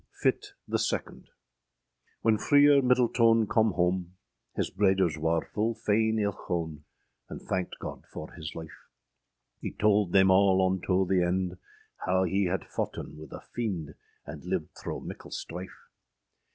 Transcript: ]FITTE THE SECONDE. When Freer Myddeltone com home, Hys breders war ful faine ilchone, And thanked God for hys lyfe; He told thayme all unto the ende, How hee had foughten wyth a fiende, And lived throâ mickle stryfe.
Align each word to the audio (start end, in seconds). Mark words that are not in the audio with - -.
]FITTE 0.23 0.53
THE 0.67 0.79
SECONDE. 0.79 1.29
When 2.23 2.39
Freer 2.39 2.81
Myddeltone 2.81 3.45
com 3.47 3.73
home, 3.73 4.15
Hys 4.57 4.71
breders 4.71 5.19
war 5.19 5.45
ful 5.53 5.75
faine 5.75 6.17
ilchone, 6.17 6.81
And 7.29 7.39
thanked 7.39 7.77
God 7.77 8.05
for 8.11 8.31
hys 8.31 8.55
lyfe; 8.55 8.89
He 9.59 9.69
told 9.71 10.11
thayme 10.11 10.31
all 10.31 10.65
unto 10.67 11.05
the 11.05 11.21
ende, 11.21 11.59
How 12.07 12.23
hee 12.23 12.45
had 12.45 12.65
foughten 12.65 13.15
wyth 13.15 13.31
a 13.31 13.41
fiende, 13.55 13.93
And 14.25 14.43
lived 14.43 14.73
throâ 14.73 15.03
mickle 15.05 15.29
stryfe. 15.29 15.69